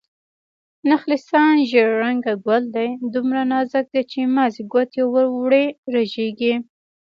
نخلستان: 0.89 1.55
زيړ 1.69 1.89
رنګه 2.03 2.33
ګل 2.45 2.63
دی، 2.75 2.89
دومره 3.13 3.41
نازک 3.51 3.85
دی 3.93 4.03
چې 4.11 4.19
مازې 4.35 4.61
ګوتې 4.73 5.01
ور 5.13 5.25
وړې 5.37 5.65
رژيږي 5.95 6.53